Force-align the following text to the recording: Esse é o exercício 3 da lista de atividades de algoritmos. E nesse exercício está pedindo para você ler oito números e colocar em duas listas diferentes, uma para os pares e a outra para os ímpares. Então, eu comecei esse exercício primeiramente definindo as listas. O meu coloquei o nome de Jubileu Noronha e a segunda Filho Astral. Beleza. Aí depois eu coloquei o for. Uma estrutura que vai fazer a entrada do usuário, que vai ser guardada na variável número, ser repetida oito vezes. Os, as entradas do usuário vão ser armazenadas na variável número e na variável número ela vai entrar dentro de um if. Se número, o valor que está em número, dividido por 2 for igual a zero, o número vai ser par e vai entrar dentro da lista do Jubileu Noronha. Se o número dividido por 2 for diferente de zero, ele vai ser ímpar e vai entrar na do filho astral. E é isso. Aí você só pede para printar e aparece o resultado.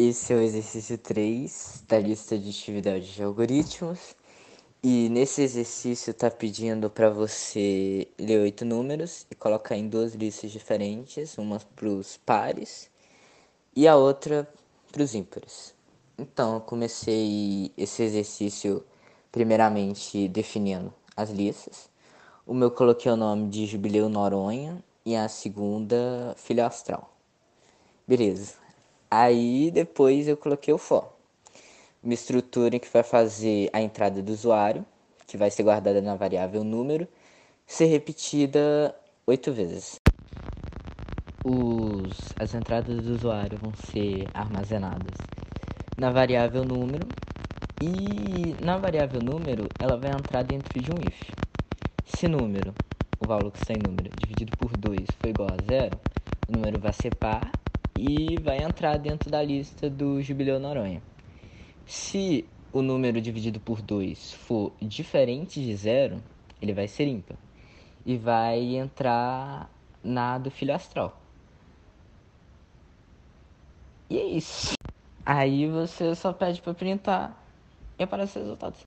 Esse 0.00 0.32
é 0.32 0.36
o 0.36 0.40
exercício 0.40 0.96
3 0.96 1.82
da 1.88 1.98
lista 1.98 2.38
de 2.38 2.50
atividades 2.50 3.08
de 3.08 3.20
algoritmos. 3.20 4.14
E 4.80 5.08
nesse 5.08 5.42
exercício 5.42 6.12
está 6.12 6.30
pedindo 6.30 6.88
para 6.88 7.10
você 7.10 8.06
ler 8.16 8.38
oito 8.42 8.64
números 8.64 9.26
e 9.28 9.34
colocar 9.34 9.76
em 9.76 9.88
duas 9.88 10.14
listas 10.14 10.52
diferentes, 10.52 11.36
uma 11.36 11.58
para 11.74 11.88
os 11.88 12.16
pares 12.16 12.88
e 13.74 13.88
a 13.88 13.96
outra 13.96 14.48
para 14.92 15.02
os 15.02 15.16
ímpares. 15.16 15.74
Então, 16.16 16.54
eu 16.54 16.60
comecei 16.60 17.72
esse 17.76 18.00
exercício 18.04 18.84
primeiramente 19.32 20.28
definindo 20.28 20.94
as 21.16 21.30
listas. 21.30 21.90
O 22.46 22.54
meu 22.54 22.70
coloquei 22.70 23.10
o 23.10 23.16
nome 23.16 23.48
de 23.48 23.66
Jubileu 23.66 24.08
Noronha 24.08 24.80
e 25.04 25.16
a 25.16 25.28
segunda 25.28 26.36
Filho 26.36 26.64
Astral. 26.64 27.12
Beleza. 28.06 28.67
Aí 29.10 29.70
depois 29.70 30.28
eu 30.28 30.36
coloquei 30.36 30.72
o 30.72 30.78
for. 30.78 31.12
Uma 32.02 32.14
estrutura 32.14 32.78
que 32.78 32.88
vai 32.92 33.02
fazer 33.02 33.70
a 33.72 33.80
entrada 33.80 34.22
do 34.22 34.30
usuário, 34.30 34.84
que 35.26 35.36
vai 35.36 35.50
ser 35.50 35.62
guardada 35.62 36.00
na 36.02 36.14
variável 36.14 36.62
número, 36.62 37.08
ser 37.66 37.86
repetida 37.86 38.94
oito 39.26 39.52
vezes. 39.52 39.98
Os, 41.44 42.32
as 42.38 42.54
entradas 42.54 43.02
do 43.02 43.14
usuário 43.14 43.58
vão 43.58 43.72
ser 43.90 44.26
armazenadas 44.34 45.16
na 45.96 46.10
variável 46.10 46.64
número 46.64 47.08
e 47.82 48.54
na 48.64 48.76
variável 48.76 49.20
número 49.20 49.68
ela 49.78 49.96
vai 49.96 50.10
entrar 50.10 50.42
dentro 50.42 50.80
de 50.80 50.90
um 50.90 50.96
if. 51.06 51.30
Se 52.04 52.28
número, 52.28 52.74
o 53.18 53.26
valor 53.26 53.50
que 53.50 53.58
está 53.58 53.72
em 53.72 53.82
número, 53.82 54.10
dividido 54.20 54.56
por 54.56 54.76
2 54.76 55.00
for 55.18 55.28
igual 55.28 55.48
a 55.50 55.66
zero, 55.66 55.98
o 56.48 56.52
número 56.52 56.78
vai 56.78 56.92
ser 56.92 57.14
par 57.14 57.50
e 57.98 58.38
vai 58.38 58.62
entrar 58.62 58.96
dentro 58.98 59.30
da 59.30 59.42
lista 59.42 59.90
do 59.90 60.22
Jubileu 60.22 60.60
Noronha. 60.60 61.02
Se 61.86 62.48
o 62.72 62.82
número 62.82 63.20
dividido 63.20 63.60
por 63.60 63.82
2 63.82 64.32
for 64.34 64.72
diferente 64.80 65.60
de 65.60 65.74
zero, 65.76 66.22
ele 66.60 66.72
vai 66.74 66.88
ser 66.88 67.06
ímpar 67.08 67.36
e 68.06 68.16
vai 68.16 68.76
entrar 68.76 69.70
na 70.02 70.38
do 70.38 70.50
filho 70.50 70.74
astral. 70.74 71.20
E 74.10 74.18
é 74.18 74.24
isso. 74.26 74.72
Aí 75.24 75.66
você 75.68 76.14
só 76.14 76.32
pede 76.32 76.60
para 76.62 76.74
printar 76.74 77.36
e 77.98 78.02
aparece 78.02 78.38
o 78.38 78.42
resultado. 78.42 78.76